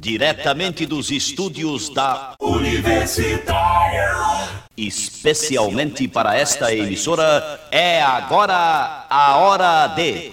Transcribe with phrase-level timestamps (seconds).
[0.00, 4.08] Diretamente dos estúdios da Universitária.
[4.74, 10.32] Especialmente para esta emissora, é agora a hora de.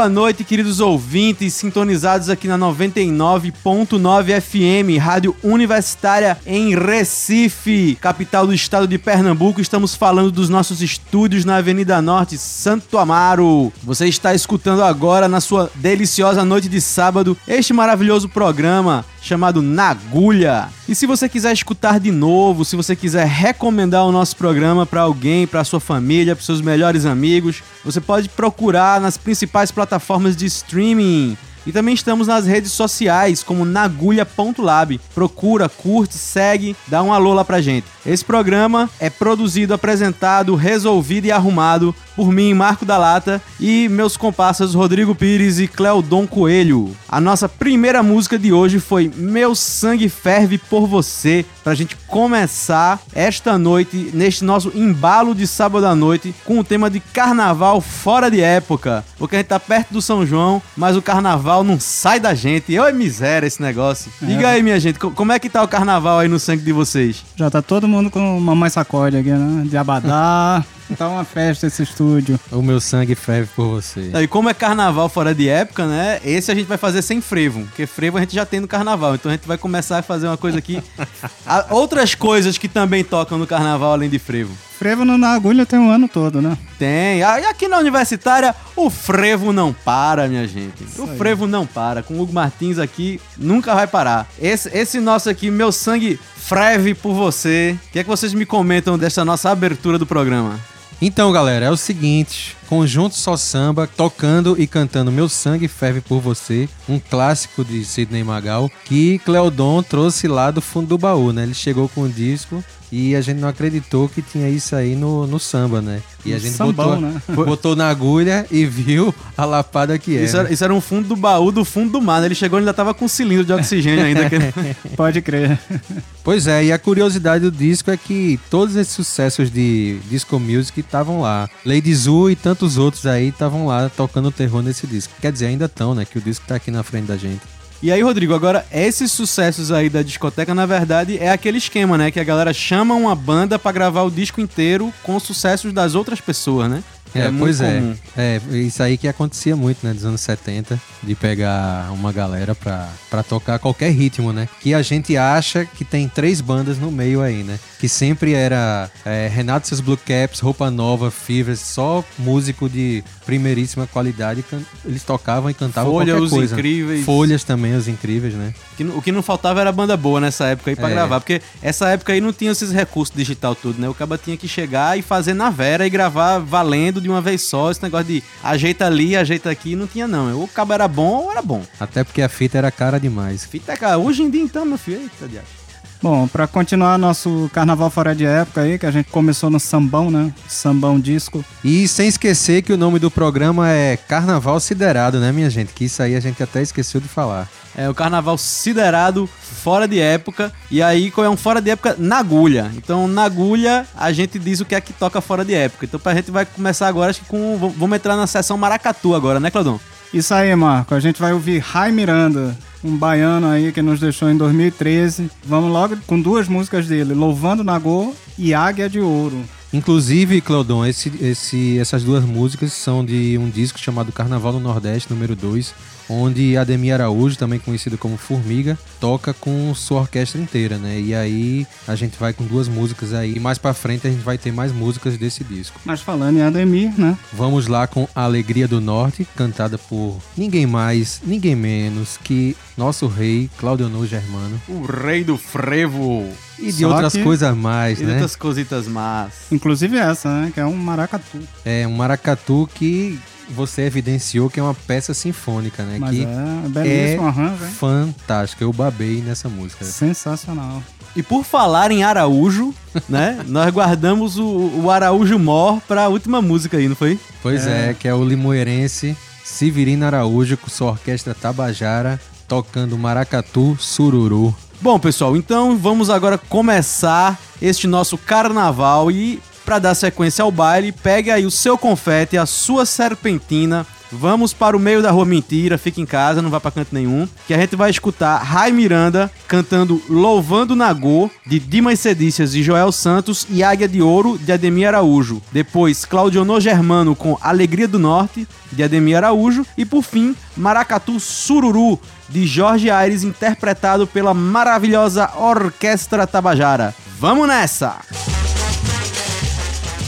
[0.00, 8.54] Boa noite, queridos ouvintes, sintonizados aqui na 99.9 FM, Rádio Universitária em Recife, capital do
[8.54, 9.60] estado de Pernambuco.
[9.60, 13.70] Estamos falando dos nossos estúdios na Avenida Norte, Santo Amaro.
[13.82, 20.68] Você está escutando agora, na sua deliciosa noite de sábado, este maravilhoso programa chamado Nagulha.
[20.88, 25.02] E se você quiser escutar de novo, se você quiser recomendar o nosso programa para
[25.02, 30.46] alguém, para sua família, para seus melhores amigos, você pode procurar nas principais plataformas de
[30.46, 31.36] streaming.
[31.66, 34.98] E também estamos nas redes sociais, como nagulha.lab.
[35.14, 37.86] Procura, curte, segue, dá um alô lá pra gente.
[38.04, 44.16] Esse programa é produzido, apresentado, resolvido e arrumado por mim, Marco da Lata, e meus
[44.16, 46.94] comparsas Rodrigo Pires e Cleodon Coelho.
[47.08, 53.00] A nossa primeira música de hoje foi Meu Sangue Ferve por Você, pra gente começar
[53.14, 58.30] esta noite, neste nosso embalo de sábado à noite, com o tema de carnaval fora
[58.30, 59.04] de época.
[59.18, 62.72] Porque a gente tá perto do São João, mas o carnaval não sai da gente.
[62.72, 64.10] Eu é miséria esse negócio.
[64.20, 66.72] Diga aí, minha gente, co- como é que tá o carnaval aí no sangue de
[66.72, 67.24] vocês?
[67.36, 69.64] Já tá todo mundo com mais sacode aqui, né?
[69.66, 70.64] De abadá.
[70.96, 72.38] tá uma festa esse estúdio.
[72.50, 74.10] O meu sangue ferve por você.
[74.22, 76.20] E como é carnaval fora de época, né?
[76.24, 79.14] Esse a gente vai fazer sem frevo, porque frevo a gente já tem no carnaval.
[79.14, 80.82] Então a gente vai começar a fazer uma coisa aqui.
[81.70, 84.54] Outras coisas que também tocam no carnaval além de frevo.
[84.78, 86.56] Frevo na agulha tem um ano todo, né?
[86.78, 87.22] Tem.
[87.22, 90.84] Ah, E aqui na universitária, o frevo não para, minha gente.
[90.98, 92.02] o frevo não para.
[92.02, 94.26] Com o Hugo Martins aqui, nunca vai parar.
[94.40, 97.78] Esse, esse nosso aqui, meu sangue freve por você.
[97.88, 100.58] O que é que vocês me comentam dessa nossa abertura do programa?
[101.00, 102.56] Então, galera, é o seguinte.
[102.70, 108.22] Conjunto Só Samba, tocando e cantando Meu Sangue Ferve por Você, um clássico de Sidney
[108.22, 111.42] Magal, que Cleodon trouxe lá do fundo do baú, né?
[111.42, 112.62] Ele chegou com o disco
[112.92, 116.00] e a gente não acreditou que tinha isso aí no, no samba, né?
[116.24, 117.22] E a gente sambão, botou, né?
[117.46, 120.24] botou na agulha e viu a lapada que era.
[120.24, 122.26] Isso era, isso era um fundo do baú do fundo do mar, né?
[122.26, 124.26] Ele chegou e ainda tava com um cilindro de oxigênio ainda.
[124.26, 124.52] aquele-
[124.96, 125.58] Pode crer.
[126.22, 130.78] Pois é, e a curiosidade do disco é que todos esses sucessos de disco music
[130.78, 131.48] estavam lá.
[131.64, 135.14] Lady Zoo e tantos outros aí estavam lá tocando terror nesse disco.
[135.18, 136.04] Quer dizer, ainda estão, né?
[136.04, 137.40] Que o disco tá aqui na frente da gente.
[137.82, 142.10] E aí, Rodrigo, agora, esses sucessos aí da discoteca, na verdade, é aquele esquema, né?
[142.10, 145.94] Que a galera chama uma banda pra gravar o disco inteiro com os sucessos das
[145.94, 146.84] outras pessoas, né?
[147.14, 147.74] É, muito pois é.
[147.80, 147.94] comum.
[148.16, 152.88] É, isso aí que acontecia muito, né, dos anos 70, de pegar uma galera pra,
[153.08, 154.48] pra tocar qualquer ritmo, né?
[154.60, 157.58] Que a gente acha que tem três bandas no meio aí, né?
[157.78, 163.02] Que sempre era é, Renato e seus Blue Caps, Roupa Nova, Fevers, só músico de
[163.24, 164.44] primeiríssima qualidade.
[164.84, 166.54] Eles tocavam e cantavam Folha, qualquer Os coisa.
[166.54, 167.04] Incríveis.
[167.04, 168.52] Folhas também, os incríveis, né?
[168.94, 170.92] O que não faltava era banda boa nessa época aí pra É.
[170.92, 173.88] gravar, porque essa época aí não tinha esses recursos digital tudo, né?
[173.88, 177.42] O cara tinha que chegar e fazer na vera e gravar valendo de uma vez
[177.42, 180.36] só, esse negócio de ajeita ali, ajeita aqui, não tinha não.
[180.36, 181.62] Ou o cabo era bom ou era bom.
[181.78, 183.44] Até porque a fita era cara demais.
[183.44, 185.59] Fita, cara, hoje em dia então, meu filho, eita, diacho.
[186.02, 190.10] Bom, pra continuar nosso carnaval fora de época aí, que a gente começou no sambão,
[190.10, 190.32] né?
[190.48, 191.44] Sambão disco.
[191.62, 195.74] E sem esquecer que o nome do programa é Carnaval Siderado, né, minha gente?
[195.74, 197.48] Que isso aí a gente até esqueceu de falar.
[197.76, 200.52] É o carnaval siderado fora de época.
[200.70, 202.70] E aí é um fora de época na agulha.
[202.76, 205.84] Então, na agulha, a gente diz o que é que toca fora de época.
[205.84, 207.72] Então, a gente vai começar agora, acho que com.
[207.76, 209.78] Vamos entrar na sessão Maracatu agora, né, Claudão?
[210.12, 210.94] Isso aí, Marco.
[210.94, 215.30] A gente vai ouvir Rai Miranda, um baiano aí que nos deixou em 2013.
[215.44, 219.42] Vamos logo com duas músicas dele, Louvando Nagô e Águia de Ouro.
[219.72, 225.12] Inclusive, Cleodon, esse, esse, essas duas músicas são de um disco chamado Carnaval no Nordeste,
[225.12, 225.72] número 2,
[226.10, 230.98] onde Ademir Araújo, também conhecido como Formiga, toca com sua orquestra inteira, né?
[231.00, 233.34] E aí a gente vai com duas músicas aí.
[233.36, 235.80] E mais pra frente a gente vai ter mais músicas desse disco.
[235.84, 237.16] Mas falando em Ademir, né?
[237.32, 243.06] Vamos lá com A Alegria do Norte, cantada por ninguém mais, ninguém menos que nosso
[243.06, 244.60] rei, Claudionor Germano.
[244.68, 246.26] O rei do frevo.
[246.58, 248.12] E de Só outras que- coisas mais, E né?
[248.14, 249.32] outras cositas más.
[249.50, 250.50] Inclusive essa, né?
[250.52, 251.38] Que é um maracatu.
[251.64, 253.18] É um maracatu que
[253.50, 255.98] você evidenciou que é uma peça sinfônica, né?
[255.98, 257.70] Mas que é belíssimo arranjo, hein?
[257.72, 258.62] fantástico.
[258.62, 259.84] Eu babei nessa música.
[259.84, 260.82] Sensacional.
[261.14, 262.74] E por falar em Araújo,
[263.08, 263.44] né?
[263.46, 264.46] Nós guardamos o,
[264.82, 267.18] o Araújo Mor pra última música aí, não foi?
[267.42, 267.94] Pois é.
[267.98, 274.54] que é o limoeirense Severino Araújo com sua orquestra Tabajara tocando maracatu sururu.
[274.80, 280.92] Bom, pessoal, então vamos agora começar este nosso carnaval e para dar sequência ao baile,
[280.92, 283.86] pegue aí o seu confete, a sua serpentina.
[284.12, 287.28] Vamos para o meio da rua mentira, fique em casa, não vá para canto nenhum,
[287.46, 292.90] que a gente vai escutar Rai Miranda cantando Louvando Nagô de Dimas Cedícias de Joel
[292.90, 295.40] Santos e Águia de Ouro de Ademir Araújo.
[295.52, 302.00] Depois Claudionor Germano com Alegria do Norte de Ademir Araújo e por fim Maracatu Sururu
[302.28, 306.94] de Jorge Aires, interpretado pela maravilhosa Orquestra Tabajara.
[307.18, 308.39] Vamos nessa!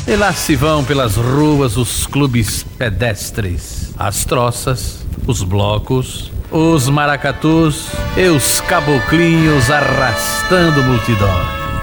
[0.04, 7.86] E lá se vão pelas ruas os clubes pedestres, as troças, os blocos, os maracatus
[8.16, 11.28] e os caboclinhos arrastando multidão.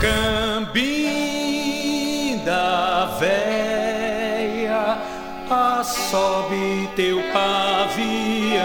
[0.01, 0.99] Cambinda
[3.21, 4.97] véia,
[5.49, 8.59] assobe teu pavião,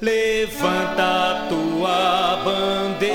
[0.00, 3.11] levanta tua bandeira,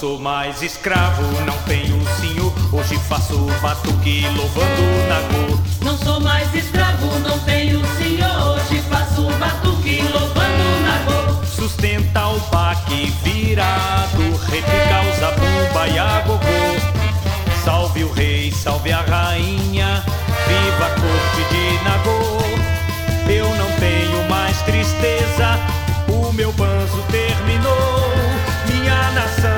[0.00, 2.50] sou mais escravo, não tenho senhor.
[2.72, 5.58] Hoje faço batuque louvando Nagô.
[5.84, 8.56] Não sou mais escravo, não tenho senhor.
[8.56, 11.44] Hoje faço batuque louvando Nagô.
[11.44, 16.40] Sustenta o baque virado, repica o zabumba e a gogô.
[17.62, 20.02] Salve o rei, salve a rainha,
[20.48, 22.40] viva a corte de Nagô.
[23.28, 25.58] Eu não tenho mais tristeza,
[26.08, 28.00] o meu banzo terminou.
[28.66, 29.49] Minha nação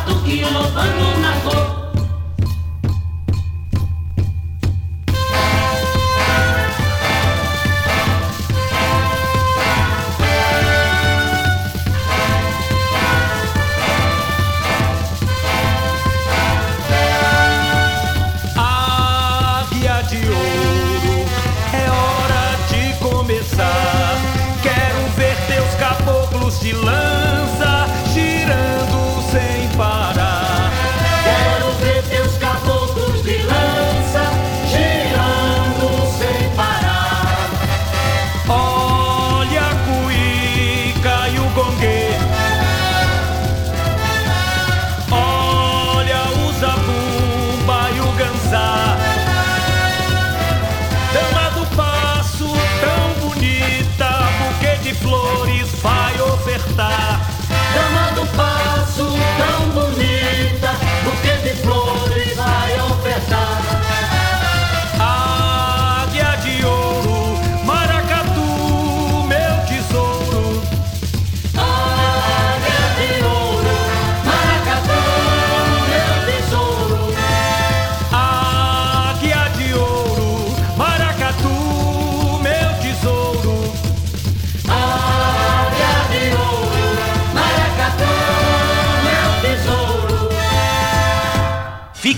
[0.00, 1.79] faço batuque louvando Nagô.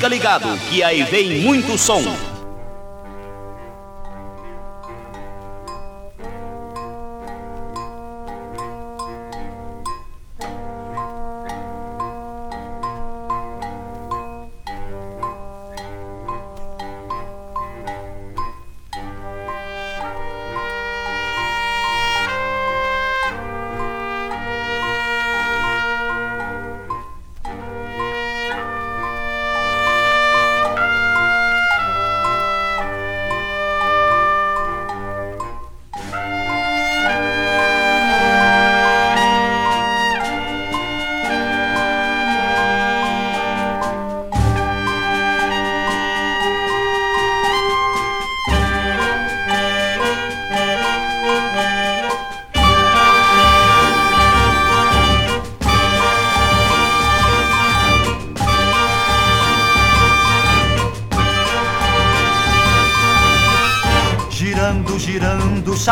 [0.02, 2.02] Fica ligado que aí vem muito som.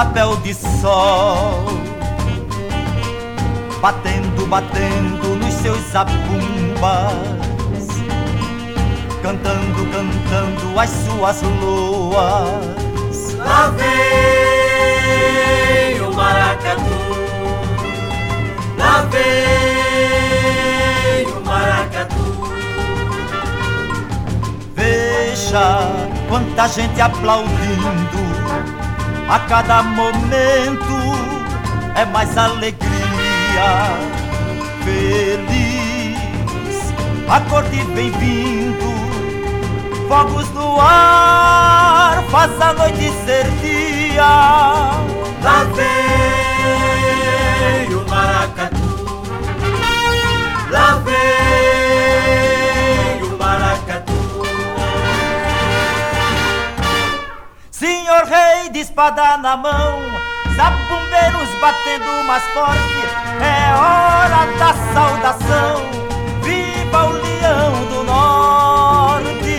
[0.00, 1.64] Chapéu de sol
[3.82, 7.12] Batendo, batendo nos seus zabumbas
[9.22, 13.34] Cantando, cantando as suas loas.
[13.36, 13.86] Lá vem
[16.00, 16.80] o maracatu,
[18.78, 19.20] lá vem
[21.26, 22.48] o maracatu.
[24.74, 25.92] Veja
[26.30, 28.29] quanta gente aplaudindo
[29.30, 30.98] A cada momento
[31.94, 32.90] é mais alegria.
[34.82, 36.18] Feliz,
[37.28, 38.90] acorde bem-vindo
[40.10, 44.24] Fogos no ar, faz a noite ser dia.
[45.40, 46.00] Lá vem
[58.80, 60.00] espada na mão,
[60.56, 63.04] zabumbeiros batendo mais forte,
[63.42, 65.82] é hora da saudação.
[66.42, 69.56] Viva o leão do norte,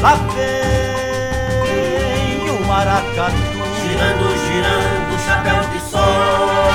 [0.00, 1.70] lá vem
[2.48, 3.60] o maracatu.
[3.82, 6.70] Girando, girando, chapéu de sol,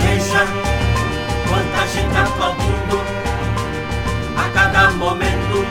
[0.00, 0.46] Veja
[1.48, 2.98] quanta gente aplaudindo
[4.36, 5.66] a cada momento.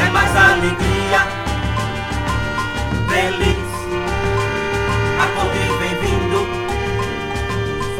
[0.00, 1.26] É mais alegria,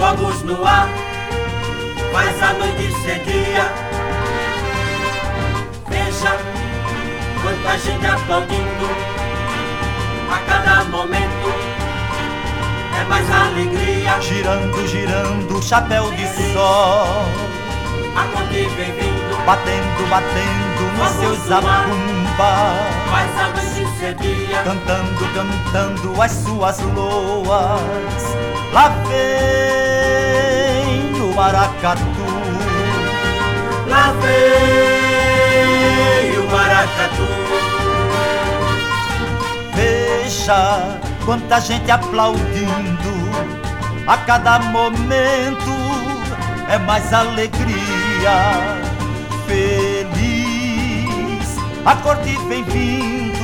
[0.02, 0.88] Fogos no ar,
[2.10, 3.72] faz a noite ser dia.
[5.88, 6.36] Veja
[7.40, 8.90] quanta gente aplaudindo
[10.28, 11.52] a cada momento.
[12.98, 17.24] É Girando, girando o chapéu de sol
[18.16, 22.74] A corte vem vindo, Batendo, batendo nos seus zabumba
[23.08, 24.62] faz a noite ser dia.
[24.64, 28.41] Cantando, cantando as suas loas
[28.72, 30.62] Lá vem
[31.20, 32.00] o maracatu.
[33.86, 35.58] Lá vem
[36.38, 37.28] o maracatu.
[39.74, 43.12] Veja quanta gente aplaudindo.
[44.06, 45.70] A cada momento
[46.68, 48.32] é mais alegria.
[49.46, 50.78] Feliz,
[51.84, 53.42] a corte vem vindo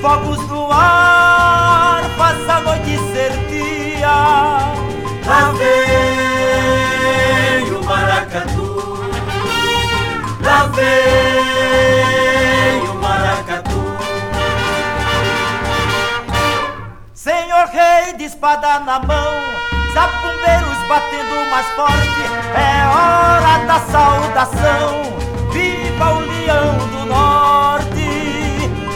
[0.00, 6.78] Fogos no ar, faz a noite ser dia Lá vem
[7.72, 8.68] o maracatu.
[10.40, 10.86] Lá vem
[12.88, 13.82] o maracatu.
[17.12, 19.32] Senhor rei de espada na mão,
[19.92, 22.22] zapumbeiros batendo mais forte,
[22.54, 25.02] é hora da saudação.
[25.52, 28.10] Viva o leão do norte,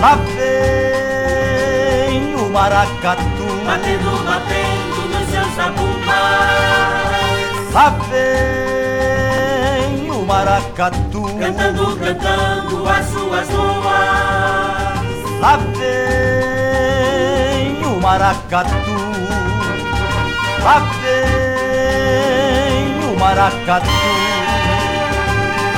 [0.00, 6.06] lá vem o maracatu, Batendo, batendo nos seus zabumbas.
[7.74, 11.22] lá vem o maracatu.
[11.38, 14.96] Cantando, cantando as suas loas.
[15.40, 18.96] Lá vem o maracatu
[20.64, 23.90] Lá vem o maracatu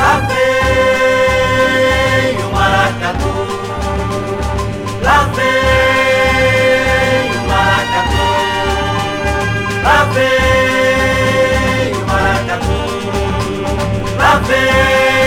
[0.01, 3.33] Lá vem o maracatu.
[5.09, 5.47] Lá vem
[7.33, 8.29] o maracatu.
[9.83, 12.81] Lá vem o maracatu.
[14.19, 15.18] Lá vem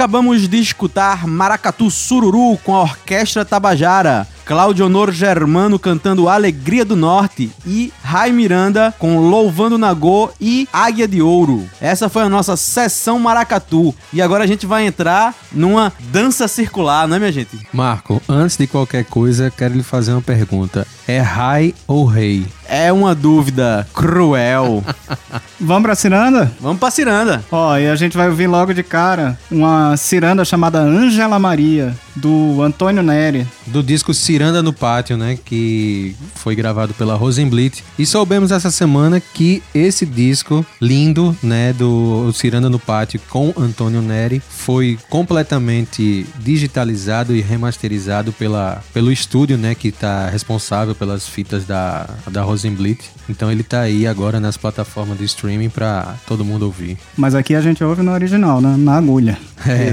[0.00, 4.26] acabamos de escutar Maracatu Sururu com a Orquestra Tabajara.
[4.50, 11.06] Cláudio Honor Germano cantando Alegria do Norte e Rai Miranda com Louvando Nagô e Águia
[11.06, 11.68] de Ouro.
[11.80, 13.94] Essa foi a nossa sessão Maracatu.
[14.12, 17.60] E agora a gente vai entrar numa dança circular, não é, minha gente?
[17.72, 20.84] Marco, antes de qualquer coisa, quero lhe fazer uma pergunta.
[21.06, 22.44] É Rai ou Rei?
[22.68, 24.84] É uma dúvida cruel.
[25.60, 26.52] Vamos pra ciranda?
[26.60, 27.44] Vamos pra ciranda.
[27.52, 31.96] Ó, e a gente vai ouvir logo de cara uma ciranda chamada Ângela Maria.
[32.16, 33.46] Do Antônio Neri.
[33.66, 35.38] do disco Ciranda no Pátio, né?
[35.44, 37.84] Que foi gravado pela Rosenblit.
[37.98, 41.72] E soubemos essa semana que esse disco lindo, né?
[41.72, 49.56] Do Ciranda no Pátio com Antônio Neri foi completamente digitalizado e remasterizado pela, pelo estúdio,
[49.56, 49.74] né?
[49.74, 53.10] Que tá responsável pelas fitas da, da Rosenblit.
[53.30, 56.98] Então ele tá aí agora nas plataformas de streaming pra todo mundo ouvir.
[57.16, 58.74] Mas aqui a gente ouve no original, né?
[58.76, 59.38] Na agulha.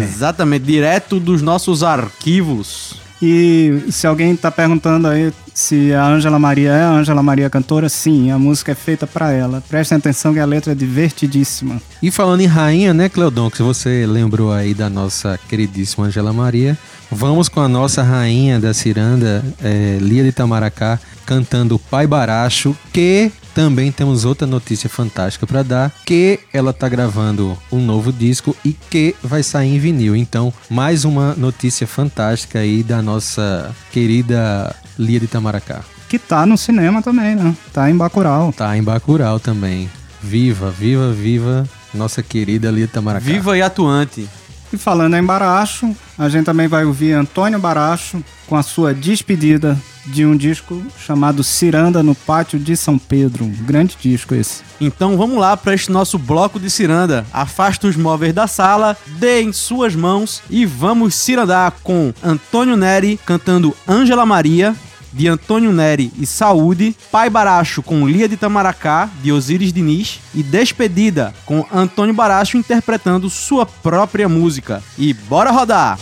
[0.04, 3.07] Exatamente, direto dos nossos arquivos.
[3.21, 7.89] E se alguém tá perguntando aí se a Ângela Maria é a Ângela Maria cantora,
[7.89, 9.63] sim, a música é feita pra ela.
[9.67, 11.82] Prestem atenção que a letra é divertidíssima.
[12.01, 16.77] E falando em rainha, né, Cleodon, que você lembrou aí da nossa queridíssima Angela Maria,
[17.12, 23.32] vamos com a nossa rainha da ciranda, é, Lia de Itamaracá, cantando Pai Baracho, que
[23.58, 28.72] também temos outra notícia fantástica pra dar, que ela tá gravando um novo disco e
[28.72, 30.15] que vai sair em vinil.
[30.15, 35.82] Então, mais uma notícia fantástica aí da nossa querida Lia de Itamaracá.
[36.08, 37.56] Que tá no cinema também, né?
[37.74, 38.54] Tá em Bacurau.
[38.54, 39.89] Tá em Bacurau também.
[40.22, 43.26] Viva, viva, viva nossa querida Lia de Itamaracá.
[43.26, 44.30] Viva e atuante.
[44.72, 49.76] E falando em Baracho, a gente também vai ouvir Antônio Baracho com a sua despedida
[50.08, 53.46] de um disco chamado Ciranda no Pátio de São Pedro.
[53.46, 54.63] Um grande disco esse.
[54.80, 57.26] Então vamos lá para este nosso bloco de ciranda.
[57.34, 63.20] Afasta os móveis da sala, dê em suas mãos e vamos cirandar com Antônio Neri
[63.26, 64.76] cantando Ângela Maria,
[65.12, 70.43] de Antônio Neri e Saúde, Pai Baracho com Lia de Tamaracá, de Osíris Diniz, e
[70.43, 74.84] Despedida com Antônio Baracho interpretando sua própria música.
[74.98, 75.98] E bora rodar!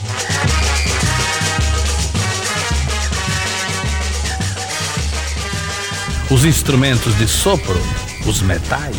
[6.30, 7.80] Os instrumentos de sopro,
[8.26, 8.96] os metais,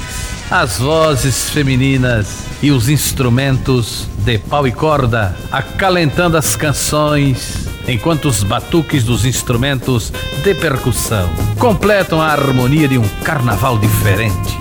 [0.49, 8.45] as vozes femininas e os instrumentos de pau e corda, acalentando as canções, enquanto os
[8.45, 10.13] batuques dos instrumentos
[10.45, 14.57] de percussão completam a harmonia de um carnaval diferente.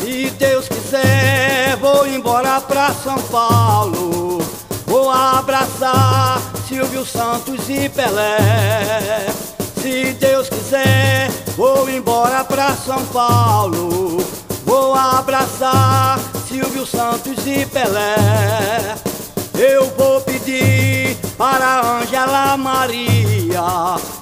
[0.00, 4.42] Se Deus quiser, vou embora pra São Paulo.
[4.86, 9.26] Vou abraçar Silvio Santos e Pelé.
[9.80, 14.18] Se Deus quiser, vou embora pra São Paulo.
[14.66, 18.94] Vou abraçar Silvio Santos e Pelé.
[19.58, 23.62] Eu vou pedir para Angela Maria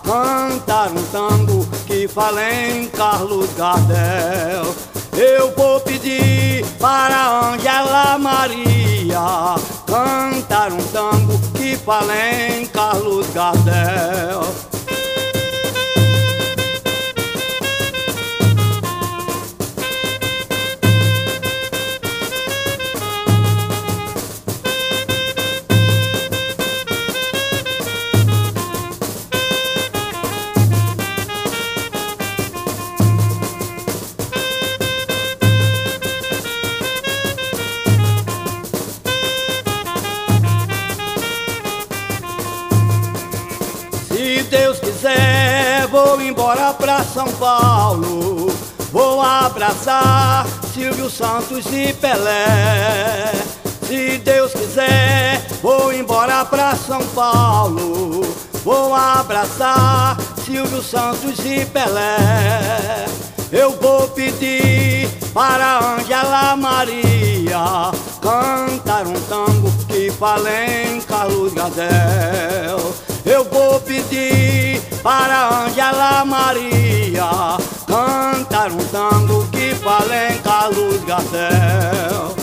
[0.04, 4.74] cantar um tango que fala em Carlos Gardel.
[5.16, 14.67] Eu vou pedir para Angela Maria cantar um tango que fala em Carlos Gardel.
[47.12, 48.52] São Paulo.
[48.92, 53.32] Vou abraçar Silvio Santos e Pelé.
[53.86, 58.22] Se Deus quiser, vou embora pra São Paulo.
[58.64, 63.06] Vou abraçar Silvio Santos e Pelé.
[63.50, 67.90] Eu vou pedir para Angela Maria
[68.20, 73.07] cantar um tango que fala em Carlos Gardel.
[73.24, 82.37] Eu vou pedir para Angela Maria cantar um tango que fala em Carlos Gardel.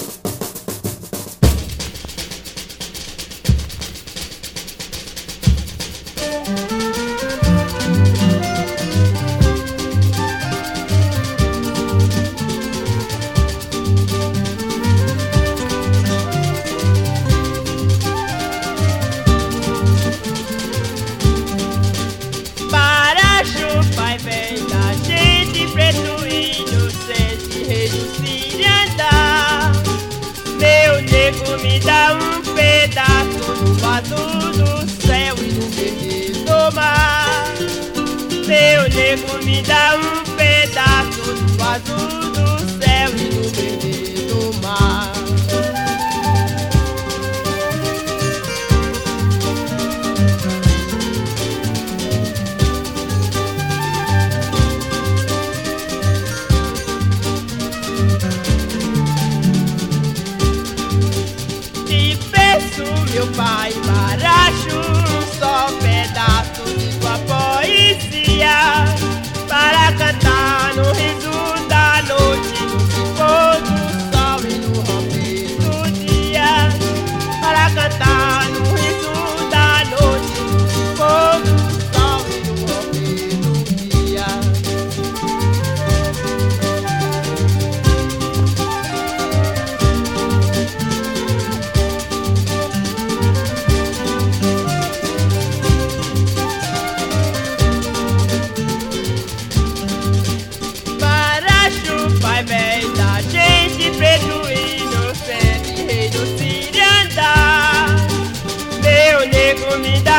[109.75, 110.14] oportunidad.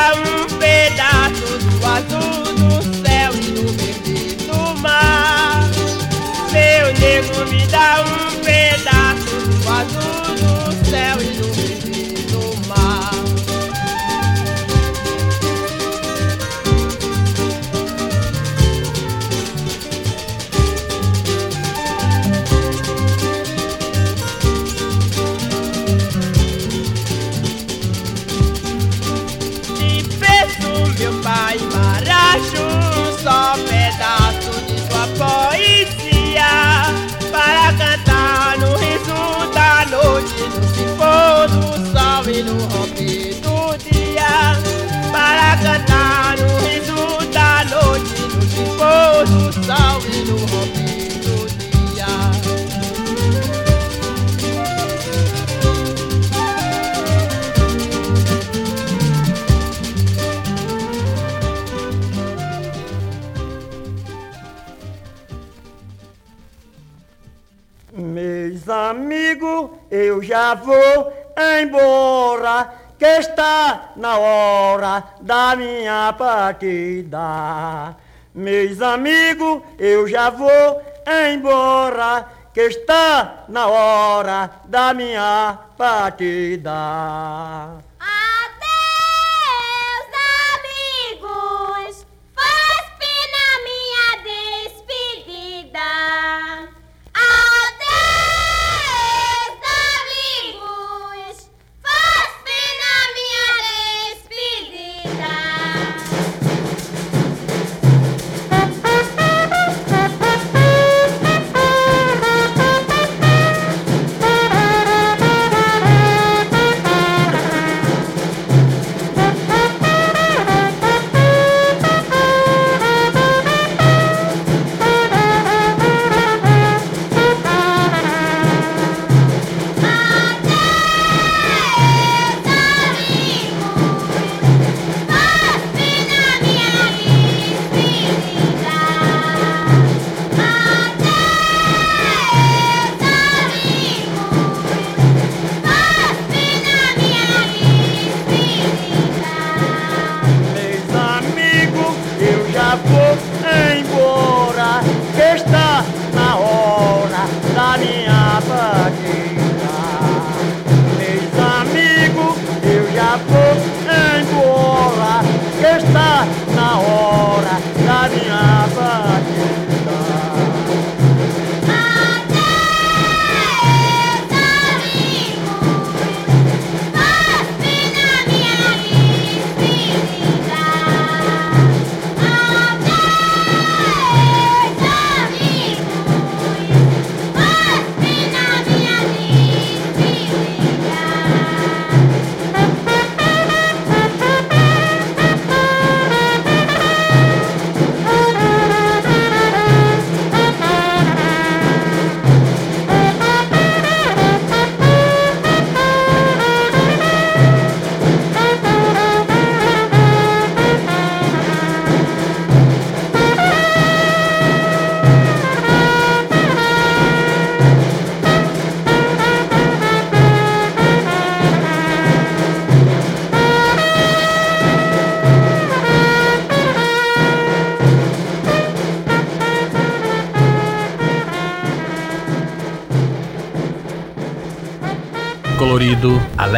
[69.37, 71.13] digo, eu já vou
[71.61, 77.95] embora, que está na hora da minha partida.
[78.35, 86.73] Meus amigos, eu já vou embora, que está na hora da minha partida.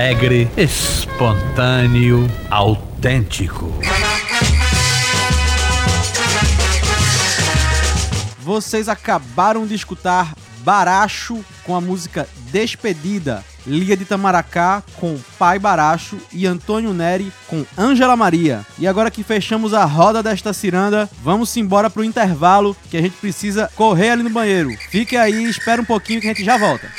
[0.09, 3.71] alegre, espontâneo, autêntico.
[8.39, 16.17] Vocês acabaram de escutar Baracho com a música Despedida, Liga de Tamaracá com Pai Baracho
[16.33, 18.65] e Antônio Neri com Ângela Maria.
[18.79, 23.17] E agora que fechamos a roda desta ciranda, vamos embora pro intervalo que a gente
[23.19, 24.71] precisa correr ali no banheiro.
[24.89, 26.91] Fique aí, espera um pouquinho que a gente já volta.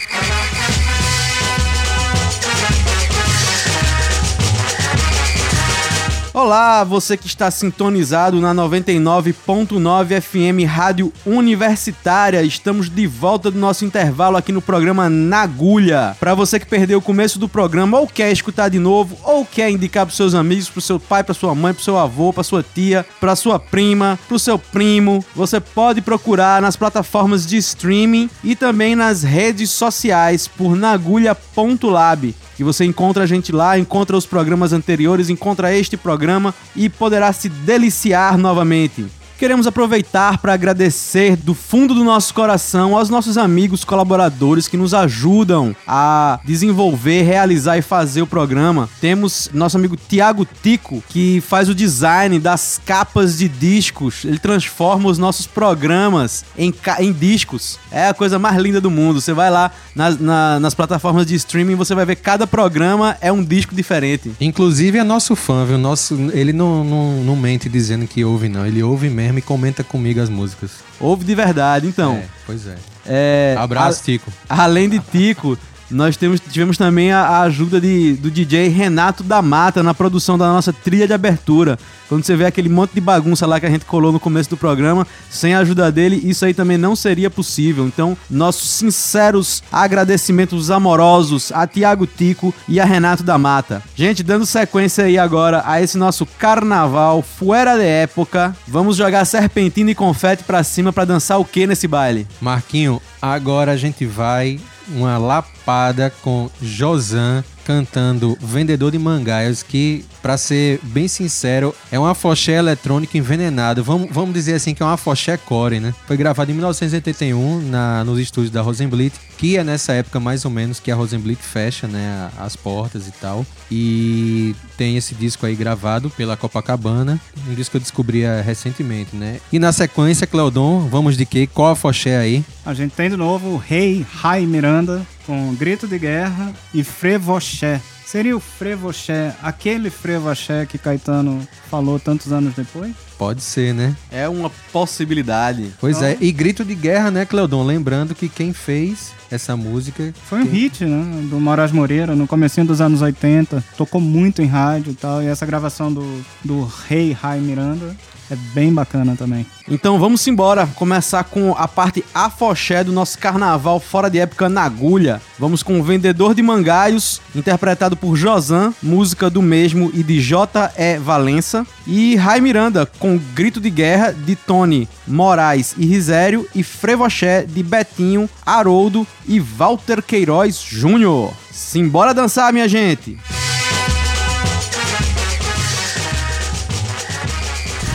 [6.41, 12.41] Olá, você que está sintonizado na 99.9 FM Rádio Universitária.
[12.43, 16.15] Estamos de volta do nosso intervalo aqui no programa Na Agulha.
[16.17, 19.69] Para você que perdeu o começo do programa ou quer escutar de novo ou quer
[19.69, 22.63] indicar para seus amigos, para seu pai, para sua mãe, para seu avô, para sua
[22.63, 28.55] tia, para sua prima, para seu primo, você pode procurar nas plataformas de streaming e
[28.55, 34.73] também nas redes sociais por nagulha.lab que você encontra a gente lá, encontra os programas
[34.73, 39.05] anteriores, encontra este programa e poderá se deliciar novamente.
[39.39, 44.93] Queremos aproveitar para agradecer do fundo do nosso coração aos nossos amigos colaboradores que nos
[44.93, 48.89] ajudam a desenvolver, realizar e fazer o programa.
[48.99, 54.25] Temos nosso amigo Tiago Tico, que faz o design das capas de discos.
[54.25, 57.79] Ele transforma os nossos programas em, em discos.
[57.93, 59.21] É a coisa mais linda do mundo.
[59.21, 63.31] Você vai lá nas, na- nas plataformas de streaming, você vai ver cada programa é
[63.31, 64.33] um disco diferente.
[64.41, 65.77] Inclusive é nosso fã, viu?
[65.77, 68.65] Nosso, ele não, não, não mente dizendo que ouve, não.
[68.65, 70.71] Ele ouve mesmo e comenta comigo as músicas.
[70.99, 72.15] Ouve de verdade, então.
[72.15, 72.75] É, pois é.
[73.05, 74.31] É, Abraço, a- Tico.
[74.49, 75.57] Além de Tico,
[75.91, 80.37] nós temos, tivemos também a, a ajuda de, do DJ Renato da Mata na produção
[80.37, 81.77] da nossa trilha de abertura.
[82.07, 84.57] Quando você vê aquele monte de bagunça lá que a gente colou no começo do
[84.57, 87.85] programa, sem a ajuda dele, isso aí também não seria possível.
[87.85, 93.83] Então, nossos sinceros agradecimentos amorosos a Tiago Tico e a Renato da Mata.
[93.95, 99.91] Gente, dando sequência aí agora a esse nosso carnaval fora de época, vamos jogar serpentina
[99.91, 102.27] e confete pra cima pra dançar o que nesse baile?
[102.41, 104.59] Marquinho, agora a gente vai
[104.91, 112.05] uma lapada com Josan cantando Vendedor de Mangaios, que, pra ser bem sincero, é um
[112.05, 113.83] afoxé eletrônico envenenado.
[113.83, 115.93] Vamos, vamos dizer assim que é um afoxé core, né?
[116.07, 120.51] Foi gravado em 1981 na, nos estúdios da Rosenblit, que é nessa época mais ou
[120.51, 123.45] menos que a Rosenblit fecha, né, as portas e tal.
[123.71, 129.15] E tem esse disco aí gravado pela Copacabana, um disco que eu descobri eh, recentemente,
[129.15, 129.39] né?
[129.51, 131.47] E na sequência, Cleodon, vamos de quê?
[131.47, 132.43] Qual afoxé aí?
[132.65, 137.79] A gente tem de novo o Rei Rai Miranda com Grito de Guerra e Frevoché.
[138.09, 142.95] Seria o Frevoché, aquele Frevoché que Caetano falou tantos anos depois?
[143.19, 143.97] Pode ser, né?
[144.09, 145.73] É uma possibilidade.
[145.77, 147.65] Pois é, e grito de guerra, né, Cleodon?
[147.65, 150.13] Lembrando que quem fez essa música.
[150.23, 151.27] Foi um hit, né?
[151.29, 153.61] Do Moraes Moreira, no comecinho dos anos 80.
[153.75, 155.21] Tocou muito em rádio e tal.
[155.21, 157.93] E essa gravação do, do Rei Rai Miranda
[158.31, 159.45] é bem bacana também.
[159.67, 164.63] Então vamos embora, começar com a parte afoxé do nosso carnaval fora de época na
[164.63, 165.21] agulha.
[165.37, 170.99] Vamos com o Vendedor de Mangaios, interpretado por Josan, música do mesmo e de J.E.
[170.99, 171.65] Valença.
[171.87, 176.47] E Rai Miranda, com Grito de Guerra de Tony Moraes e Risério.
[176.53, 181.33] E Frevoché de Betinho, Haroldo e Walter Queiroz Júnior.
[181.51, 183.17] Simbora dançar, minha gente!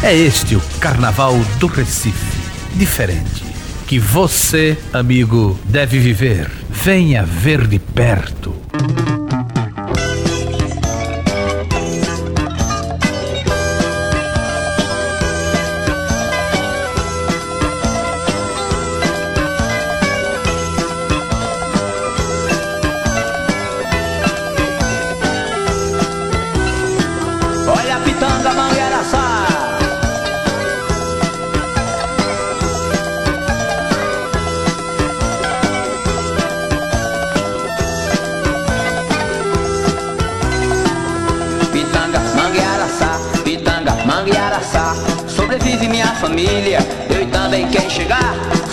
[0.03, 2.39] É este o Carnaval do Recife.
[2.75, 3.43] Diferente.
[3.87, 6.51] Que você, amigo, deve viver.
[6.69, 8.55] Venha ver de perto.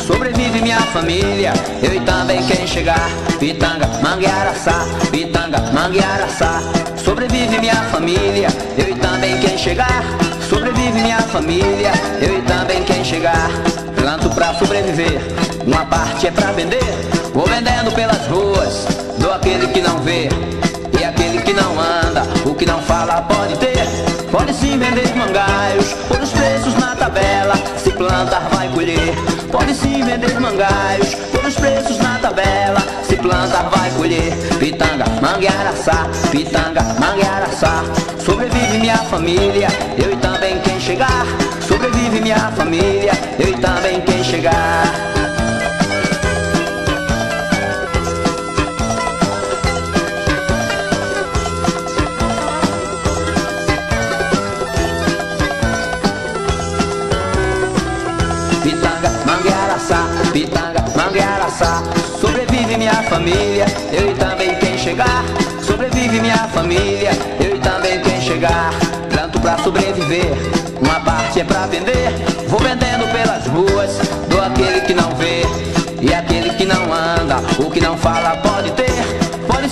[0.05, 3.09] Sobrevive minha família, eu e também quem chegar?
[3.39, 6.61] Pitanga, mangueiraçá, pitanga, mangueiraçá
[7.03, 10.03] Sobrevive minha família, eu e também quem chegar?
[10.47, 13.49] Sobrevive minha família, eu e também quem chegar?
[13.95, 15.19] Planto pra sobreviver,
[15.65, 16.79] uma parte é pra vender.
[17.33, 18.85] Vou vendendo pelas ruas,
[19.17, 20.29] dou aquele que não vê.
[20.99, 23.87] E aquele que não anda, o que não fala pode ter.
[24.31, 27.55] Pode sim vender mangaios, por os preços na tabela.
[27.77, 29.30] Se plantar vai colher.
[29.51, 32.79] Pode sim vender mangaios, por os preços na tabela.
[33.03, 34.31] Se plantar vai colher.
[34.57, 37.83] Pitanga, manguearaçá, pitanga, manguearaçá.
[38.17, 39.67] Sobrevive minha família,
[40.01, 41.25] eu e também quem chegar.
[41.67, 45.11] Sobrevive minha família, eu e também quem chegar.
[60.31, 61.83] Pitanga, Manguearaçá.
[62.19, 65.23] Sobrevive minha família, eu e também quem chegar.
[65.61, 68.71] Sobrevive minha família, eu e também quem chegar.
[69.09, 70.31] Planto pra sobreviver,
[70.81, 72.09] uma parte é pra vender.
[72.47, 73.97] Vou vendendo pelas ruas,
[74.29, 75.41] dou aquele que não vê.
[76.01, 79.20] E aquele que não anda, o que não fala pode ter.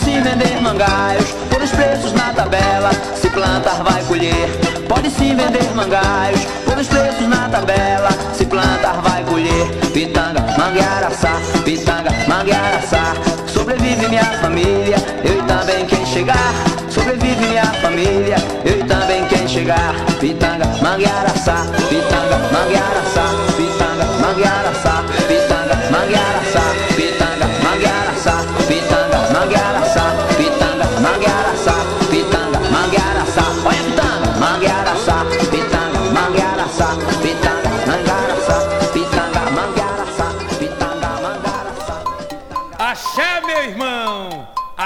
[0.10, 2.90] Sim vender mangaios, pelos preços na tabela.
[3.14, 4.50] Se plantar vai colher.
[4.88, 8.10] Pode sim vender mangaios, pelos preços na tabela.
[8.34, 9.68] Se plantar vai colher.
[9.94, 11.34] Pitanga, manguearaçá,
[11.64, 13.14] pitanga, manguearaçá.
[13.54, 16.54] Sobrevive minha família, eu e também quem chegar.
[16.90, 19.94] Sobrevive minha família, eu e também quem chegar.
[20.20, 23.09] Pitanga, manguearaçá, pitanga, manguearaçá,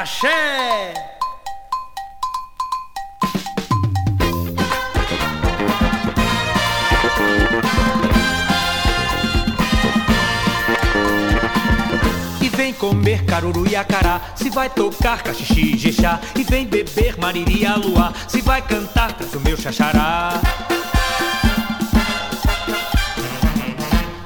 [0.04, 0.93] Axé!
[12.41, 17.18] E vem comer caruru e acará Se vai tocar cachixi e jexá E vem beber
[17.18, 20.34] mariri e luar Se vai cantar traz o meu xaxará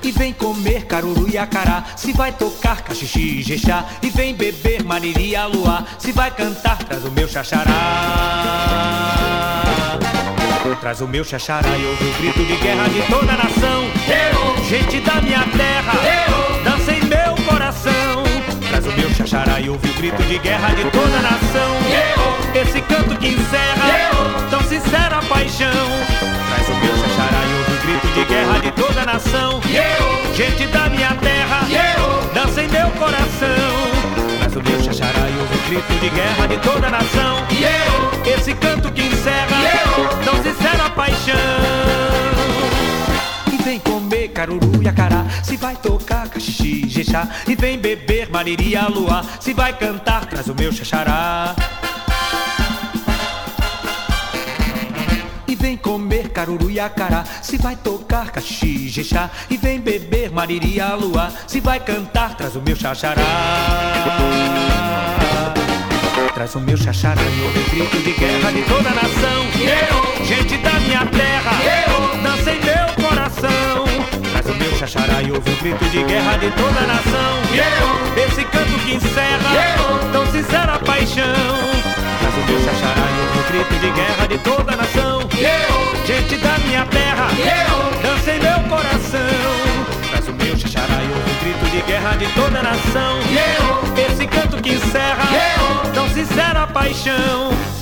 [0.08, 1.84] E vem comer caruru e acará.
[1.98, 5.36] Se vai tocar cachixi e jexá E vem beber mariri e
[6.00, 7.68] Se vai cantar traz o meu xaxará.
[10.80, 13.84] Traz o meu xaxará e ouve o grito de guerra de toda a nação.
[14.08, 15.94] Eu, gente da minha terra.
[16.06, 18.24] Eu, dança em meu coração.
[18.70, 21.76] Traz o meu xaxará e ouve o grito de guerra de toda a nação.
[22.56, 23.90] Eu, esse canto que encerra.
[24.14, 28.72] Eu, tão sincera paixão Traz o meu xaxará e ouve o grito de guerra de
[28.72, 29.62] toda a nação.
[29.66, 34.38] Eu, gente da minha terra Eu, dança em meu coração.
[34.40, 37.38] Traz o meu xaxará e ouve o grito de guerra de toda a nação.
[37.52, 41.36] Eu, esse canto que encerra Eu, tão sincera paixão.
[43.52, 47.28] E vem comer caruru e acará Se vai tocar cachixi e jexá.
[47.48, 51.56] E vem beber mariri e luar Se vai cantar, traz o meu xaxará
[55.68, 57.26] vem comer caruru e acará.
[57.42, 59.04] Se vai tocar cachixi
[59.50, 63.22] e vem beber mariri e luar Se vai cantar, traz o meu xaxará.
[66.34, 69.40] Traz o meu xaxará e ouve o grito de guerra de toda a nação.
[69.60, 71.52] Eu, gente da minha terra
[71.84, 73.86] Eu, dança em meu coração.
[74.32, 77.42] Traz o meu xaxará e ouve o grito de guerra de toda a nação.
[77.52, 83.44] Eu, esse canto que encerra Eu, tão sincera paixão Traz o meu xaxará e o
[83.48, 85.22] grito de guerra de toda a nação.
[85.22, 89.20] Eu, gente da minha terra Eu, dança em meu coração.
[90.10, 93.20] Traz o meu xaxará e o grito de guerra de toda a nação.
[93.32, 95.24] Eu, esse canto que encerra
[95.56, 97.77] Eu, tão sincera paixão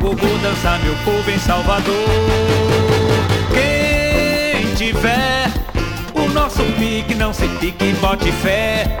[0.00, 2.08] bagogô dança meu povo em Salvador.
[3.52, 5.52] Quem tiver
[6.14, 8.98] o nosso pique, não se pique, bote fé.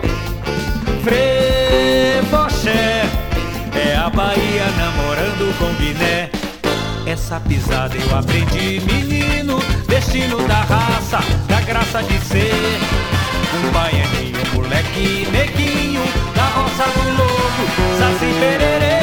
[1.02, 3.02] Frevoxé,
[3.74, 6.30] é a Bahia namorando com Guiné
[7.06, 12.52] essa pisada eu aprendi, menino, destino da raça, da graça de ser.
[13.52, 16.02] Um baianinho, moleque, neguinho,
[16.36, 17.66] da roça do lobo,
[17.98, 18.99] saci pererê.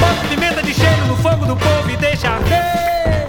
[0.00, 3.27] Bota pimenta de cheiro no fogo do povo e deixa arder.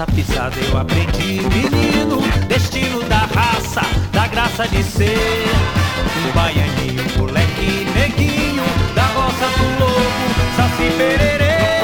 [0.00, 5.44] Essa pisada eu aprendi, menino, destino da raça, da graça de ser
[6.26, 8.62] um baianinho, moleque, neguinho,
[8.94, 11.82] da roça do lobo, saci pererê.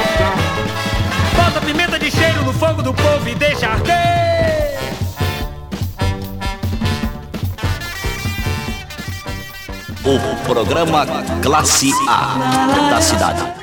[1.35, 4.79] Bota pimenta de cheiro no fogo do povo e deixa arder.
[10.03, 11.05] O programa
[11.43, 13.56] Classe A da cidade.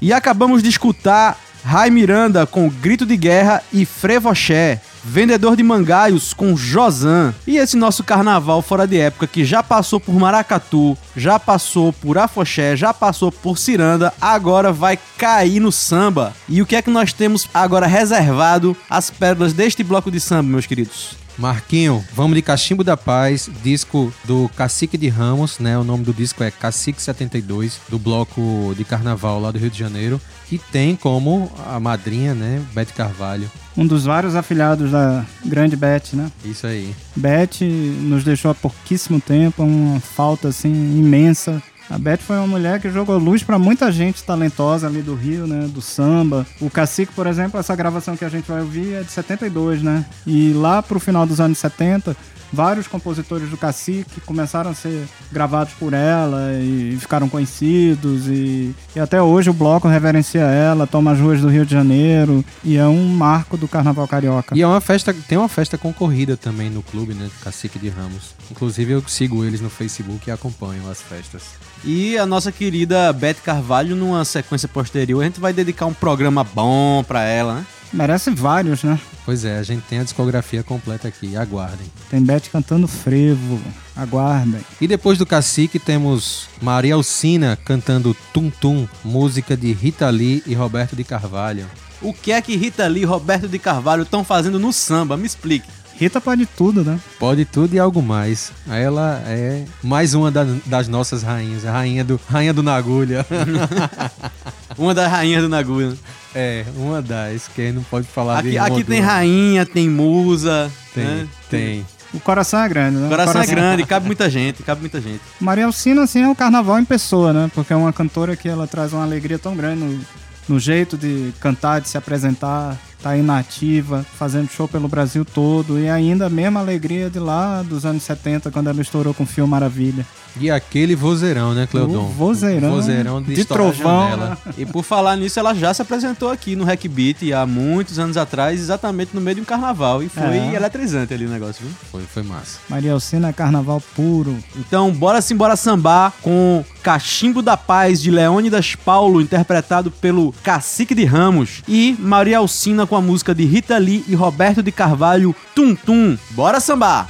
[0.00, 4.80] E acabamos de escutar Rai Miranda com Grito de Guerra e Frevoché.
[5.04, 7.34] Vendedor de Mangaios com Josan.
[7.46, 12.18] E esse nosso carnaval fora de época que já passou por Maracatu, já passou por
[12.18, 16.34] Afoxé, já passou por Ciranda, agora vai cair no samba.
[16.48, 20.50] E o que é que nós temos agora reservado as pérolas deste bloco de samba,
[20.50, 21.27] meus queridos?
[21.38, 25.78] Marquinho, vamos de Cachimbo da Paz, disco do Cacique de Ramos, né?
[25.78, 29.78] O nome do disco é Cacique 72, do bloco de carnaval lá do Rio de
[29.78, 33.48] Janeiro, que tem como a madrinha, né, Bete Carvalho.
[33.76, 36.28] Um dos vários afilhados da grande Beth, né?
[36.44, 36.92] Isso aí.
[37.14, 37.60] Beth
[38.00, 41.62] nos deixou há pouquíssimo tempo, uma falta assim imensa.
[41.90, 45.46] A Beth foi uma mulher que jogou luz pra muita gente talentosa ali do Rio,
[45.46, 45.66] né?
[45.68, 46.46] Do samba.
[46.60, 50.04] O Cacique, por exemplo, essa gravação que a gente vai ouvir é de 72, né?
[50.26, 52.14] E lá pro final dos anos 70,
[52.52, 58.26] vários compositores do Cacique começaram a ser gravados por ela e ficaram conhecidos.
[58.26, 62.44] E, e até hoje o bloco reverencia ela, toma as ruas do Rio de Janeiro.
[62.64, 64.56] E é um marco do Carnaval Carioca.
[64.56, 67.28] E é uma festa, tem uma festa concorrida também no clube, né?
[67.42, 68.34] Cacique de Ramos.
[68.50, 71.42] Inclusive eu sigo eles no Facebook e acompanho as festas.
[71.84, 76.42] E a nossa querida Beth Carvalho, numa sequência posterior, a gente vai dedicar um programa
[76.42, 77.66] bom pra ela, né?
[77.92, 78.98] Merece vários, né?
[79.24, 81.86] Pois é, a gente tem a discografia completa aqui, aguardem.
[82.10, 83.60] Tem Beth cantando frevo.
[83.96, 84.60] Aguardem.
[84.80, 90.54] E depois do Cacique temos Maria Alcina cantando Tum Tum, música de Rita Lee e
[90.54, 91.66] Roberto de Carvalho.
[92.00, 95.16] O que é que Rita Lee e Roberto de Carvalho estão fazendo no samba?
[95.16, 95.68] Me explique.
[95.98, 96.98] Rita pode tudo, né?
[97.18, 98.52] Pode tudo e algo mais.
[98.70, 103.26] Ela é mais uma da- das nossas rainhas, a rainha do, rainha do Nagulha.
[104.78, 105.96] Uma das rainhas do Nagulha.
[106.34, 110.70] É, uma das, que não pode falar Aqui, aqui tem rainha, tem musa.
[110.94, 111.28] Tem, né?
[111.50, 111.86] tem.
[112.14, 113.06] O coração é grande, né?
[113.06, 115.20] O coração é grande, cabe muita gente, cabe muita gente.
[115.40, 117.50] Maria Alcina, assim, é o carnaval em pessoa, né?
[117.54, 120.00] Porque é uma cantora que ela traz uma alegria tão grande no,
[120.48, 125.24] no jeito de cantar, de se apresentar, tá aí na ativa, fazendo show pelo Brasil
[125.24, 125.78] todo.
[125.78, 129.26] E ainda a mesma alegria de lá dos anos 70, quando ela estourou com o
[129.26, 130.04] Fio Maravilha.
[130.40, 132.04] E aquele vozeirão, né, Cleodon?
[132.04, 134.38] O vozeirão vozeirão de, de trovão, janela.
[134.46, 134.52] né?
[134.58, 138.16] E por falar nisso, ela já se apresentou aqui no Hack Beat há muitos anos
[138.16, 140.00] atrás, exatamente no meio de um carnaval.
[140.02, 140.54] E foi É.
[140.54, 141.74] eletrizante ali o negócio, viu?
[141.90, 142.58] Foi, foi massa.
[142.68, 144.36] Maria Alcina é carnaval puro.
[144.54, 150.94] Então, bora sim, bora sambar com Cachimbo da Paz de Leônidas Paulo, interpretado pelo Cacique
[150.94, 155.34] de Ramos, e Maria Alcina com a música de Rita Lee e Roberto de Carvalho,
[155.54, 156.16] Tum Tum.
[156.30, 157.06] Bora sambar!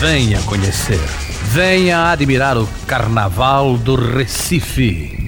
[0.00, 1.00] Venha conhecer.
[1.52, 5.27] Venha admirar o Carnaval do Recife.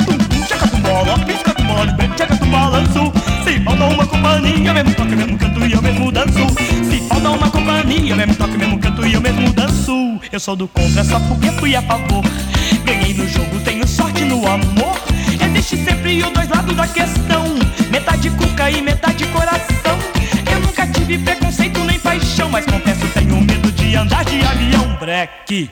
[0.04, 3.12] Tum tum chaka tumbala, bisca tumbala libe, chaka tumba lanço.
[3.44, 6.46] Se falta uma companhia, mesmo toque, mesmo canto e eu mesmo danço.
[6.90, 10.20] Se falta uma companhia, mesmo toque, mesmo canto e eu mesmo danço.
[10.30, 12.24] Eu sou do contra só porque fui a favor.
[12.84, 14.96] Ganhei no jogo, tenho sorte no amor.
[15.42, 17.44] Existe sempre os dois lados da questão.
[17.90, 19.98] Metade cuca e metade coração.
[20.50, 24.96] Eu nunca tive preconceito nem paixão, mas confesso tenho medo de andar de avião.
[25.00, 25.70] Breque,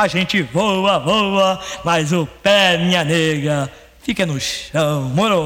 [0.00, 3.70] a gente voa, voa, mas o pé, minha nega,
[4.02, 5.44] fica no chão, moro?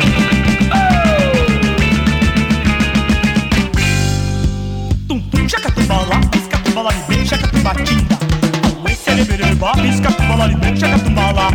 [5.09, 8.17] Tum tum, jacatumbalá, piscatumbalá, bem, jacatumbatinga.
[8.89, 11.51] Esse cerebereba, piscatumbalá, bem, jacatumbalá.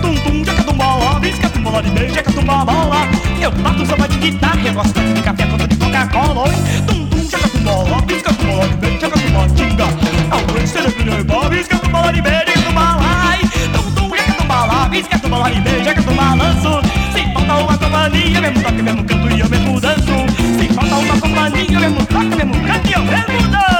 [0.00, 3.08] Tum tum, jacatumbalá, piscatumbalá, bem, jacatumbalá.
[3.40, 6.44] Eu bato samba de guitarra, eu gosto tanto de café quanto de Coca-Cola.
[6.86, 9.86] Tum tum, jacatumbalá, piscatumbalá, bem, jacatumbatinga.
[10.62, 11.48] Esse cerebereba,
[12.12, 13.38] piscatumbalá, bem, jacatumbalá.
[13.72, 16.80] Tum tum, jacatumbalá, piscatumbalá, bem, jacatumbalanço.
[17.12, 20.16] Se falta uma companhia, mesmo toque, mesmo canto e eu mesmo danço.
[20.58, 23.75] Se falta uma companhia, mesmo toque, mesmo canto e eu mesmo danço.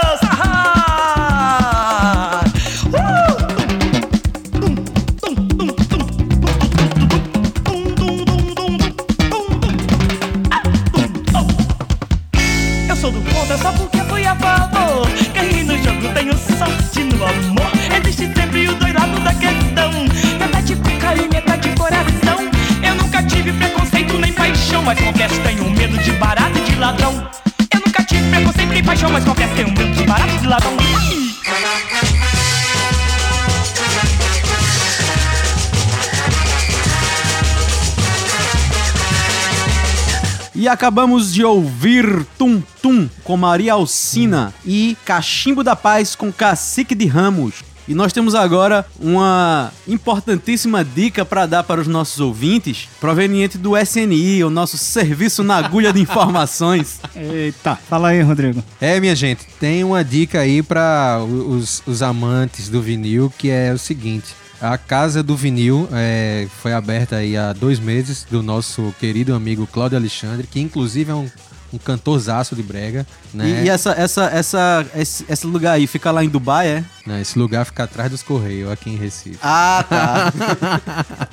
[40.67, 46.93] E acabamos de ouvir Tum Tum com Maria Alcina e Cachimbo da Paz com Cacique
[46.93, 47.63] de Ramos.
[47.87, 53.79] E nós temos agora uma importantíssima dica para dar para os nossos ouvintes, proveniente do
[53.79, 56.99] SNI, o nosso Serviço na Agulha de Informações.
[57.15, 58.61] Eita, fala aí, Rodrigo.
[58.81, 63.73] É, minha gente, tem uma dica aí para os, os amantes do vinil, que é
[63.73, 64.35] o seguinte.
[64.61, 69.67] A Casa do Vinil é, foi aberta aí há dois meses do nosso querido amigo
[69.67, 71.29] Cláudio Alexandre, que inclusive é um,
[71.73, 73.63] um cantorzaço de brega, né?
[73.63, 76.85] E, e essa, essa, essa, esse, esse lugar aí fica lá em Dubai, é?
[77.07, 79.39] Não, esse lugar fica atrás dos Correios, aqui em Recife.
[79.43, 80.33] Ah, tá.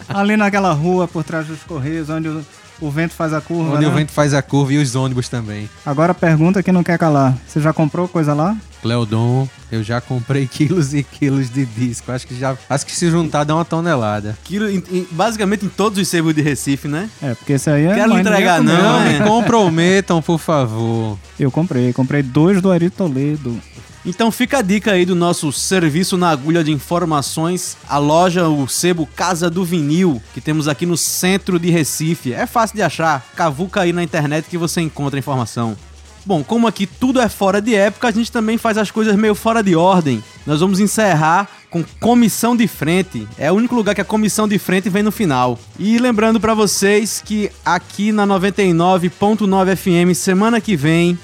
[0.20, 2.46] Ali naquela rua por trás dos Correios, onde o,
[2.82, 3.76] o vento faz a curva.
[3.76, 3.92] Onde né?
[3.92, 5.70] o vento faz a curva e os ônibus também.
[5.86, 7.38] Agora a pergunta que não quer calar.
[7.48, 8.56] Você já comprou coisa lá?
[8.84, 12.12] Cleodon, eu já comprei quilos e quilos de disco.
[12.12, 12.56] Acho que já.
[12.70, 14.38] Acho que se juntar dá uma tonelada.
[14.44, 17.10] Quilo, em- em- basicamente em todos os sebos de Recife, né?
[17.22, 17.96] É, porque esse aí é.
[17.96, 18.96] Quero entregar, não, comeu.
[19.10, 19.20] é.
[19.20, 21.18] Me comprometam, por favor.
[21.40, 23.58] Eu comprei, comprei dois do Ari Toledo.
[24.06, 28.68] Então fica a dica aí do nosso serviço na agulha de informações, a loja, o
[28.68, 32.34] sebo Casa do Vinil, que temos aqui no centro de Recife.
[32.34, 35.78] É fácil de achar, cavuca aí na internet que você encontra a informação.
[36.26, 39.36] Bom, como aqui tudo é fora de época, a gente também faz as coisas meio
[39.36, 40.24] fora de ordem.
[40.46, 43.28] Nós vamos encerrar com comissão de frente.
[43.38, 45.60] É o único lugar que a comissão de frente vem no final.
[45.78, 51.18] E lembrando pra vocês que aqui na 99.9 FM semana que vem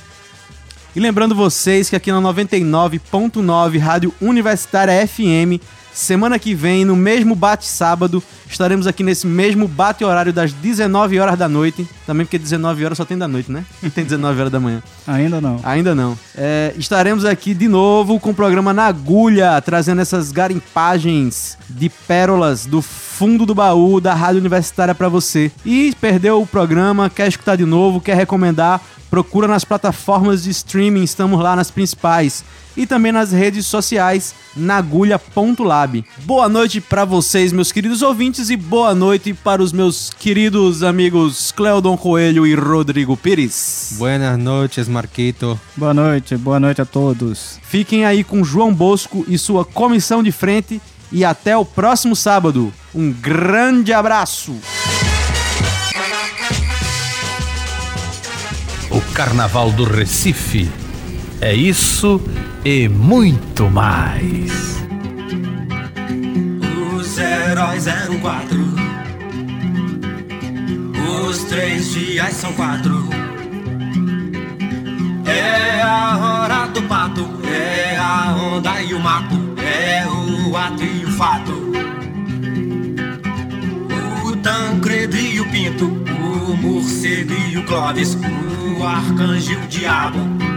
[0.95, 5.61] e lembrando vocês que aqui na 99.9 Rádio Universitária FM,
[5.99, 11.19] semana que vem, no mesmo bate sábado, estaremos aqui nesse mesmo bate horário das 19
[11.19, 11.87] horas da noite.
[12.07, 13.65] Também porque 19 horas só tem da noite, né?
[13.83, 14.81] Não tem 19 horas da manhã.
[15.05, 15.59] Ainda não.
[15.61, 16.17] Ainda não.
[16.35, 22.65] É, estaremos aqui de novo com o programa Na Agulha, trazendo essas garimpagens de pérolas
[22.65, 25.51] do fundo do baú da Rádio Universitária pra você.
[25.65, 31.03] E perdeu o programa, quer escutar de novo, quer recomendar, procura nas plataformas de streaming,
[31.03, 32.43] estamos lá nas principais.
[32.77, 36.05] E também nas redes sociais, nagulha.lab.
[36.23, 41.51] Boa noite pra vocês, meus queridos ouvintes, e boa noite para os meus queridos amigos
[41.51, 43.95] Cleodon Coelho e Rodrigo Pires.
[43.97, 45.59] Buenas noches, Marquito.
[45.75, 47.59] Boa noite, boa noite a todos.
[47.63, 52.73] Fiquem aí com João Bosco e sua comissão de frente e até o próximo sábado.
[52.93, 54.55] Um grande abraço.
[58.91, 60.69] O Carnaval do Recife
[61.39, 62.19] é isso
[62.63, 64.83] e muito mais.
[66.95, 68.59] Os heróis eram quatro.
[71.27, 73.07] Os três dias são quatro.
[75.25, 81.05] É a hora do pato, é a onda e o mato, é o ato e
[81.05, 81.69] o fato.
[84.25, 88.17] O Tancredo e o Pinto, o morcego e o Clóvis,
[88.77, 90.48] o arcanjo e o diabo.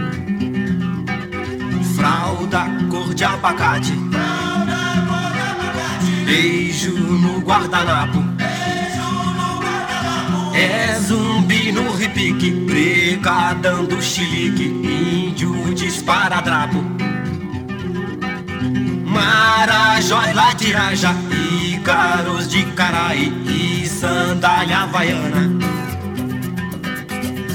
[2.03, 3.93] Fralda cor de abacate.
[6.25, 8.21] Beijo no guardanapo.
[10.53, 16.83] É zumbi no repique, briga dando chilique, índio dispara drapo.
[19.05, 21.15] Marajó lá tiraja,
[21.71, 25.57] ícaros de caraí e sandália havaiana.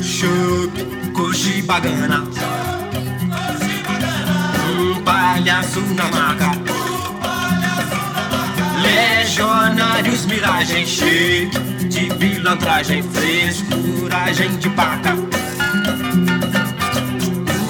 [0.03, 0.73] Chup,
[1.13, 2.23] cochibagana.
[2.23, 2.78] Um
[5.09, 6.51] palhaço na maca.
[8.83, 11.51] Legionários miragem cheio
[11.89, 15.15] de pilantragem, frescuragem de paca.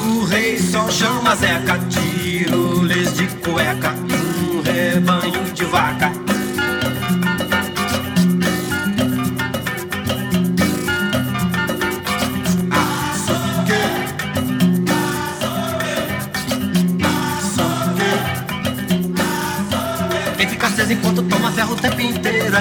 [0.05, 6.28] O rei só chama Zeca, tiroles de cueca, um rebanho de vaca.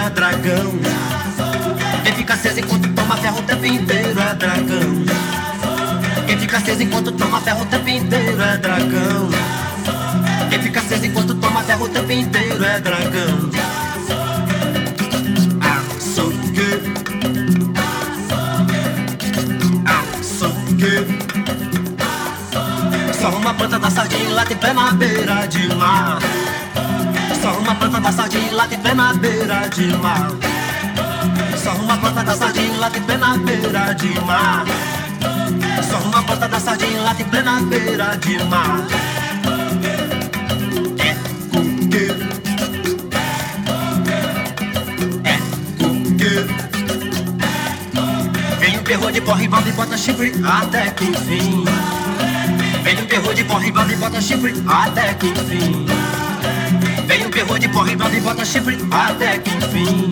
[0.08, 0.74] É dragão.
[2.04, 5.06] Quem fica aceso enquanto toma ferro o tempo inteiro é dragão.
[6.26, 9.30] Quem fica aceso enquanto toma ferro o tempo inteiro é dragão.
[10.50, 13.50] Quem fica aceso enquanto toma ferro o tempo inteiro é dragão.
[16.00, 16.94] Açougue.
[19.86, 21.08] Açougue.
[23.20, 26.20] Só uma planta da sardinha lá na beira de mar.
[27.98, 30.30] Planta da sardinha de pé na beira de mar.
[31.58, 34.66] Só uma planta da sardinha de pé na beira de mar.
[35.90, 38.86] Só uma planta da sardinha de pé na beira de mar.
[41.00, 41.16] É
[41.50, 42.06] cuque.
[45.24, 45.38] É
[45.80, 46.34] cuque.
[48.60, 51.66] Vem o terror de porra e balde e bota chifre até que enfim.
[52.84, 56.27] Vem o terror de porra e balde e bota chifre até que enfim.
[57.08, 60.12] Vem o terror de porra e e bota chifre até que enfim.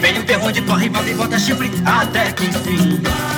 [0.00, 3.37] Vem o terror de porra e bota chifre até que enfim.